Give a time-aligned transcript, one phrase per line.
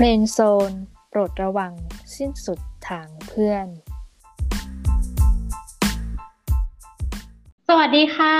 [0.00, 0.72] Friend Zone
[1.10, 1.72] โปรดระวัง
[2.16, 2.58] สิ้นสุด
[2.88, 3.66] ทางเพื่อน
[7.68, 8.36] สวัสดีค่ะ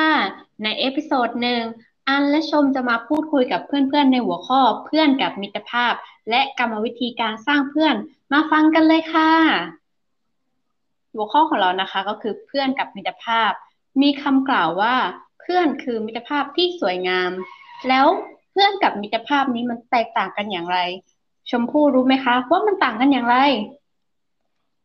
[0.62, 1.62] ใน episode หนึ่ง
[2.08, 5.92] อันและชมจะมาพูดคุยกับเพื่อนๆ ในหัวข้อเพื่อนกับมิตรภาพ
[6.30, 7.94] และกรรมวิธีการสร้างเพื่อน
[8.32, 9.30] มาฟังกันเลยค่ะ
[11.14, 13.50] หัวข้อของเรานะคะก็คือเพื่อนกับมิตรภาพ
[14.02, 14.94] มีคำกล่าวว่า
[15.40, 17.30] เพื่อนคือมิตรภาพที่สวยงาม
[17.88, 18.06] แล้ว
[18.50, 20.80] เพื่อนกับมิตรภาพนี้มันแตกต่างกันอย่างไร
[21.50, 23.36] ชมพู่รู้ไหมคะ ว่ามันต่างกันอย่างไร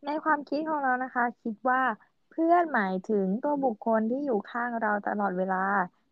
[0.06, 1.82] ในความคิดของเรานะคะ คิดว่า
[2.30, 5.64] เพื่อนหมายถึงตัวบุคคลที่อยู่ข้างเราตลอดเวลา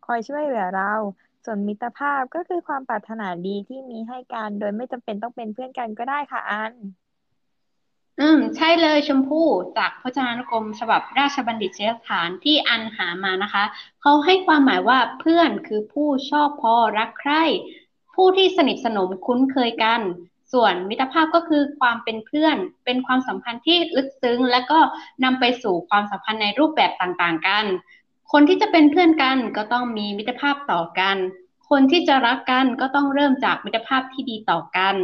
[0.05, 0.91] คอยช่วยเหลือเรา
[1.45, 6.73] ส่วนมิตรภาพก็คือความปรารถนาดีที่มีให้กัน โดยไม่จำเป็นต้องเป็นเพื่อนกันก็ได้ค่ะอัน
[8.19, 13.63] อืม ใช่เลยชมพู่จากพจนานุกรมฉบับราชบัณฑิตยสถานที่อันหามานะคะ
[14.01, 17.43] เขาให้ความหมายว่าเพื่อนคือผู้ชอบพอรักใคร่
[18.13, 20.01] ผู้ที่สนิทสนมคุ้นเคยกัน
[20.53, 24.79] ส่วนมิตรภาพก็คือความเป็นเพื่อน เป็นความสัมพันธ์ที่ลึกซึ้ง และก็
[25.23, 27.65] นำไปสู่ความสัมพันธ์ในรูปแบบต่างๆกัน
[28.31, 31.17] คนที่จะเป็นเพื่อนกันก็ต้องมีมิตรภาพต่อกัน
[31.69, 34.95] คนที่จะรักกันก็ต้องเริ่มจากมิตรภาพที่ดีต่อกัน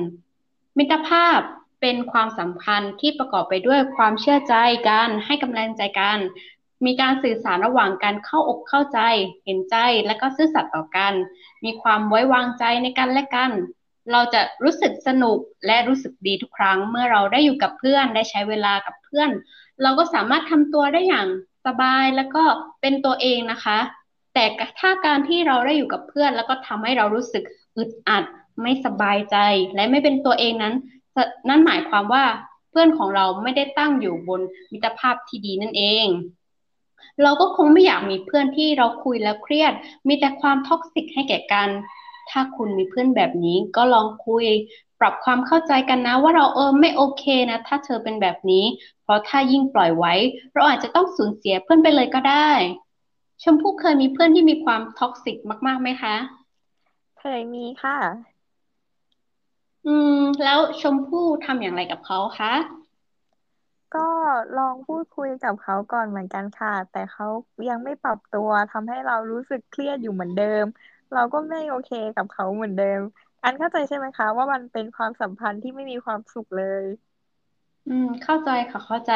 [0.77, 1.39] มิตรภาพ
[1.81, 4.55] เป็นความสัมพันธ์ที่ประกอบไปด้วยความเชื่อใจ
[4.89, 6.19] กัน ให้กำลังใจกัน
[6.85, 8.99] มีการสื่อสารระหว่างการเข้าอกเข้าใจ
[9.45, 11.13] เห็นใจและก็ซื่อสัตย์ต่อกัน
[11.65, 13.51] มีความไว้วางใจในกันและกัน
[14.11, 19.29] เราจะรู้สึกสนุกและรู้สึกดีทุกครั้ง เมื่อเราได้อยู่กับเพื่อนได้ใช้เวลากับเพื่อน
[19.83, 21.27] เราก็สามารถทำตัวได้อย่าง
[21.65, 22.43] สบายแล้วก็
[22.81, 23.79] เป็นตัวเองนะคะ
[24.33, 24.43] แต่
[24.79, 27.43] ถ้าการที่เราได้อยู่กับเพื่อน แล้วก็ทำให้เรารู้สึก
[27.77, 28.23] อึดอัด
[28.61, 29.37] ไม่สบายใจ
[29.75, 30.75] และไม่เป็นตัวเองนั้น
[31.49, 32.25] นั่นหมายความว่า
[32.69, 36.07] เพื่อนของเราไม่ได้ตั้งอยู่บนมิตรภาพที่ดีนั่นเอง
[37.23, 39.73] เราก็คงไม่อยากมีเพื่อนที่เราคุยแล้วเครียด
[40.07, 41.69] มีแต่ความ toxic ให้แก่กัน
[42.31, 44.45] ถ้าคุณมีเพื่อนแบบนี้ก็ลองคุย
[44.99, 48.65] ปรับความเข้าใจกันนะ ว่าเราเออไม่โอเคนะ ถ้าเธอเป็นแบบนี้
[49.03, 50.13] เพราะถ้ายิ่งปล่อยไว้
[50.53, 52.51] เราอาจจะต้องสูญเสียเพื่อนไปเลยก็ได้
[53.43, 55.37] ชมพู่เคยมีเพื่อนที่มีความ toxic
[55.67, 56.15] มากๆไหมคะ
[57.19, 57.97] เคยมีค่ะ
[59.85, 62.53] อืม แล้วชมพู่ทำอย่างไรกับเขาคะ
[63.95, 63.99] ก็
[64.57, 67.25] ลองพูดคุยกับเขาก่อนเหมือนกันค่ะ แต่เขา
[67.69, 70.65] ยังไม่ปรับตัวทำให้เรารู้สึกเครียดอยู่เหมือนเดิม
[71.13, 73.01] เราก็ไม่โอเคกับเขาเหมือนเดิม
[73.43, 76.85] อันเข้าใจใช่ไหมคะ ว่ามันเป็นความสัมพันธ์ที่ไม่มีความสุขเลย
[77.87, 79.11] อืม เข้าใจค่ะเข้าใจ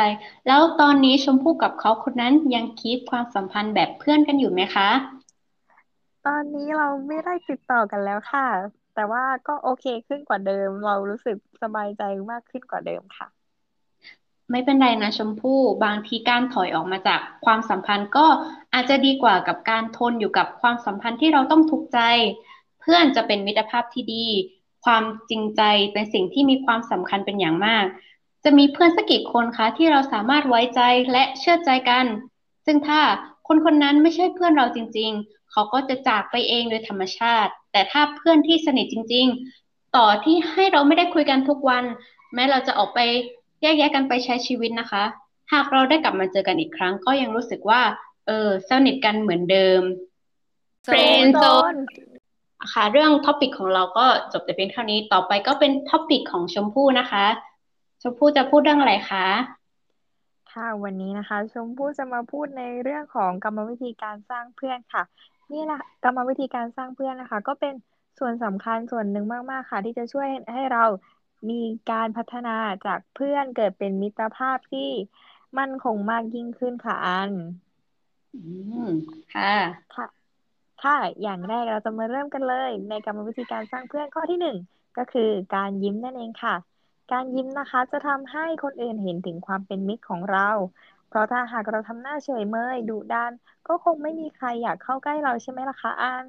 [0.47, 4.89] แล้วตอนนี้ชมพู่กับเขาคนนั้นยังคีปความสัมพันธ์แบบเพื่อนกันอยู่ไหมคะ
[6.23, 8.47] ตอนนี้เราไม่ได้ติดต่อกันแล้วค่ะ
[8.93, 12.01] แต่ว่าก็โอเคขึ้นกว่าเดิม เรารู้สึกสบายใจ
[12.31, 13.27] มากขึ้นกว่าเดิมค่ะ
[14.53, 18.25] ไม่เป็นไรนะชมพู่บางทีการถอยออกมาจากความสัมพันธ์ก็
[18.73, 21.99] อาจจะดีกว่ากับการทนอยู่กับความสัมพันธ์ที่เราต้องทุกข์ใจ
[22.81, 24.25] เพื่อนจะเป็นมิตรภาพที่ดี
[24.85, 25.61] ความจริงใจ
[25.93, 27.85] เป็นสิ่งที่มีความสำคัญเป็นอย่างมาก
[28.43, 30.81] จะมีเพื่อนสักกี่คนคะที่เราสามารถไว้ใจ
[31.11, 32.05] และเชื่อใจกัน
[32.65, 32.99] ซึ่งถ้า
[33.47, 39.25] คนคนนั้นไม่ใช่เพื่อนเราจริง ๆ เขาก็จะจากไปเองโดยธรรมชาติ แต่ถ้าเพื่อนที่สนิทจริง
[39.61, 41.83] ๆ ต่อที่ให้เราไม่ได้คุยกันทุกวัน
[42.33, 42.99] แม้เราจะออกไป
[43.63, 45.03] แยกแยะกันไปใช้ชีวิตนะคะ
[45.53, 47.81] หากเราได้กลับมาเจอกันอีกครั้ง ก็ยังรู้สึกว่า
[48.27, 49.81] เออสนิทกันเหมือนเดิม
[50.87, 51.79] Friend Zone
[52.73, 57.25] ค่ะเรื่อง topic ของเราก็จบแต่เพียงเท่านี้ต่อไปก็เป็น topic ของชมพู่นะคะ
[58.01, 59.25] ชมพู่จะพูดเรื่องอะไรคะ
[60.53, 65.03] ค่ะวันนี้นะคะ ชมพู่จะมาพูดในเรื่องของกรรมวิธีการสร้างเพื่อนค่ะ
[65.53, 67.73] นี่แหละกรรมวิธีการสร้างเพื่อนนะคะ ก็เป็น
[68.19, 70.83] ส่วนสำคัญส่วนหนึ่งมาก ๆ ค่ะ ที่จะช่วยให้เรา
[71.49, 71.55] มี
[71.91, 72.49] การพัฒนา
[72.85, 74.89] จากเพื่อนเกิดเป็นมิตรภาพที่
[75.57, 77.31] มั่นคงมากยิ่งขึ้นค่ะอัน
[78.33, 78.39] อื
[78.87, 78.89] ม
[79.33, 79.53] ค่ะ
[79.95, 80.05] ค่ะ
[80.83, 84.57] ค่ะ อย่างแรกเราจะมาเริ่มกันเลย ในกรรมวิธีการสร้างเพื่อนข้อที่หนึ่ง
[84.97, 86.55] ก็คือการยิ้มนั่นเองค่ะ
[87.11, 90.49] การยิ้มนะคะจะทำให้คนอื่นเห็นถึงความเป็นมิตรของเรา
[91.07, 93.33] เพราะถ้าหากเราทำหน้าเฉยเมยดุดัน
[93.67, 96.27] ก็คงไม่มีใครอยากเข้าใกล้เราใช่ไหมล่ะคะอัน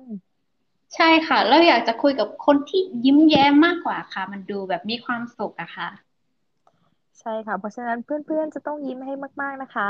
[0.92, 5.88] ใช่ค่ะ เราอยากจะคุยกับคนที่ยิ้มแย้มมากกว่าค่ะ มันดูแบบมีความสุขอะค่ะ
[7.20, 9.88] ใช่ค่ะ เพราะฉะนั้นเพื่อนๆ จะต้องยิ้มให้มาก ๆนะคะ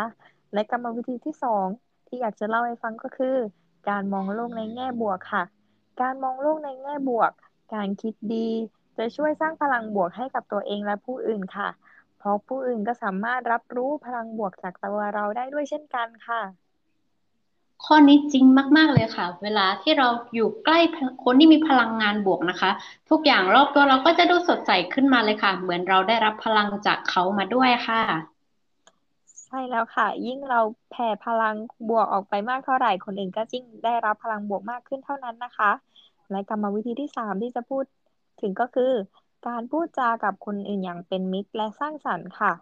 [0.52, 1.66] และกรรมวิธีที่สอง
[2.06, 3.36] ที่อยากจะเล่าให้ฟังก็คือ
[3.88, 5.44] การมองโลกในแง่บวกค่ะ
[6.00, 7.32] การมองโลกในแง่บวก
[7.74, 8.48] การคิดดี
[8.98, 11.68] จะช่วยสร้างพลังบวกให้กับตัวเองและผู้อื่นค่ะ
[12.18, 16.42] เพราะผู้อื่นก็สามารถรับรู้พลังบวกจากตัวเราได้ด้วยเช่นกันค่ะ
[17.82, 18.44] ข้อนี้จริง
[18.76, 20.78] มาก ๆ เลยค่ะ เวลาที่เราอยู่ใกล้
[21.24, 22.70] คนที่มีพลังงานบวกนะคะ
[23.10, 28.02] ทุกอย่างรอบตัวเราก็จะดูสดใสขึ้นมาเลยค่ะ เหมือนเราได้รับพลังจากเขามาด้วยค่ะ
[29.44, 30.60] ใช่แล้วค่ะ ยิ่งเรา
[30.90, 31.56] แผ่พลัง
[31.88, 35.70] บวกออกไปมากเท่าไหร่คนอื่นก็ยิ่งได้รับพลังบวกมากขึ้นเท่านั้นนะคะ
[36.30, 37.84] และกรรมวิธีที่สามที่จะพูด
[38.40, 38.92] ถึงก็คือ
[39.48, 42.52] การพูดจากับคนอื่นอย่างเป็นมิตรและสร้างสรรค์ค่ะ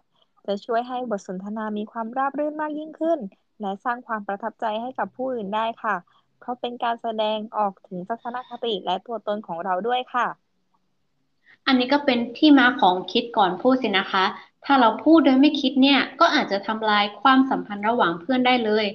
[0.47, 3.19] จะช่วยให้บทสนทนามีความราบรื่นมากยิ่งขึ้น
[3.61, 5.95] และสร้างความประทับใจให้กับผู้อื่นได้ค่ะ
[6.39, 10.27] เพราะเป็นการแสดงออกถึงทัศนคติและตัวตนของเราด้วยค่ะ
[11.67, 14.25] อันนี้ก็เป็นที่มาของคิดก่อนพูดสินะคะ
[14.65, 18.85] ถ้าเราพูดโดยไม่คิดเนี่ย ก็อาจจะทำลายความสัมพันธ์ระหว่างเพื่อนได้เลย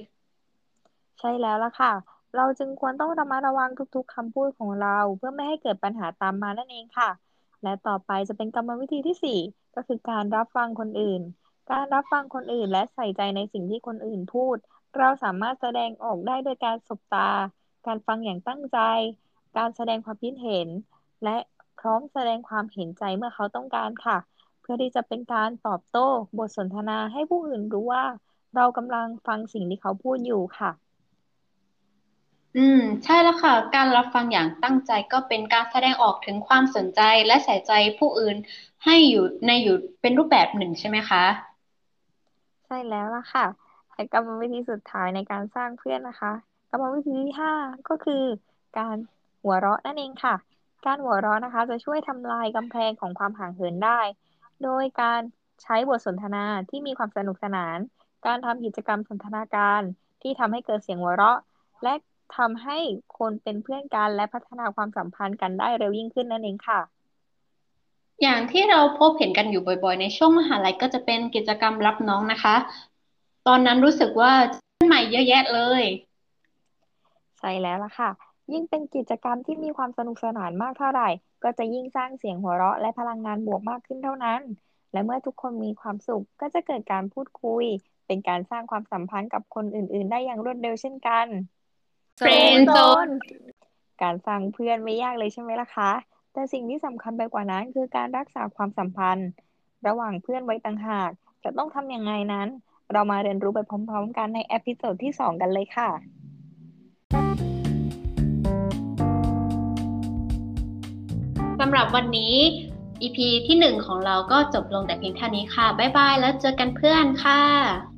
[1.19, 1.93] ใช่แล้วล่ะค่ะ
[2.35, 7.09] เราจึงควรต้องระมัดระวังทุกๆคำพูดของเรา เพื่อไม่ให้เกิดปัญหาตามมานั่นเองค่ะ
[7.61, 9.39] และต่อไปจะเป็นกรรมวิธีที่สี่
[9.75, 11.21] ก็คือการรับฟังคนอื่น
[11.71, 14.57] การรับฟังคนอื่นและใส่ใจในสิ่งที่คนอื่นพูด
[14.97, 17.29] เราสามารถแสดงออกได้โดยการสบตา
[17.87, 18.79] การฟังอย่างตั้งใจ
[19.57, 20.67] การแสดงความคิดเห็น
[21.23, 21.37] และ
[21.79, 24.17] พร้อมแสดงความเห็นใจเมื่อเขาต้องการค่ะ
[24.61, 26.07] เพื่อที่จะเป็นการตอบโต้
[26.37, 28.05] บทสนทนาให้ผู้อื่นรู้ว่า
[28.55, 30.71] เรากำลังฟังสิ่งที่เขาพูดอยู่ค่ะ
[32.57, 38.37] อืม ใช่แล้วค่ะ การรับฟังอย่างตั้งใจก็เป็นการแสดงออกถึงความสนใจและใส่ใจผู้อื่น
[38.85, 41.23] ให้อยู่ในอยู่เป็นรูปแบบหนึ่งใช่ไหมคะ
[42.69, 43.43] ใช่แล้วล่ะค่ะ
[43.93, 46.31] และกรรมวิธีสุดท้ายในการสร้างเพื่อนนะคะ
[46.69, 47.53] กรรมวิธีที่ห้า
[47.89, 48.23] ก็คือ
[48.77, 48.97] การ
[49.43, 50.35] หัวเราะนั่นเองค่ะ
[50.85, 54.01] การหัวเราะนะคะ จะช่วยทำลายกำแพงของความห่างเหินได้
[54.63, 55.21] โดยการ
[55.63, 57.77] ใช้บทสนทนาที่มีความสนุกสนาน
[58.25, 59.81] การทำกิจกรรมสนทนาการ
[60.21, 61.39] ที่ทำให้เกิดเสียงหัวเราะ
[61.83, 61.93] และ
[62.37, 62.77] ทำให้
[63.17, 66.79] คนเป็นเพื่อนกันและพัฒนาความสัมพันธ์กันได้เร็วยิ่งขึ้นนั่นเองค่ะ
[68.21, 72.55] อย่างที่เราพบเห็นกันอยู่บ่อยๆ ในช่วงมหาลัยก็จะเป็นกิจกรรมรับน้องนะคะ
[73.47, 75.83] ตอนนั้นรู้สึกว่าเพื่อนใหม่เยอะแยะเลย
[77.39, 78.09] ใช่แล้วล่ะค่ะ
[78.51, 81.09] ยิ่งเป็นกิจกรรมที่มีความสนุกสนานมากเท่าไหร่
[81.43, 84.41] ก็จะยิ่งสร้างเสียงหัวเราะและพลังงานบวกมากขึ้นเท่านั้น
[84.91, 87.65] และเมื่อทุกคนมีความสุขก็จะเกิดการพูดคุย
[88.07, 91.27] เป็นการสร้างความสัมพันธ์กับคนอื่น ๆ ได้อย่างรวดเร็วเช่นกัน
[92.19, 93.11] Friend zone
[94.01, 95.91] การสร้างเพื่อนไม่ยากเลยใช่ไหมล่ะคะ
[96.39, 99.29] แต่สิ่งที่สำคัญไปกว่านั้น คือการรักษาความสัมพันธ์
[99.87, 101.11] ระหว่างเพื่อนไว้ต่างหาก
[101.43, 102.47] จะต้องทำยังไงนั้น
[102.91, 105.89] เรามาเรียนรู้ไปพร้อมๆ กันใน episode ที่ 2 กันเลยค่ะ
[111.59, 112.35] สำหรับวันนี้
[113.01, 117.43] EP ที่หนึ่งของเราก็จบลงแต่เพียงเท่านี้ค่ะ บ๊ายบาย แล้วเจอกันเพื่อนค่ะ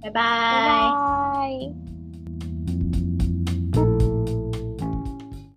[0.02, 1.91] บ๊ายบาย บ๊ายบาย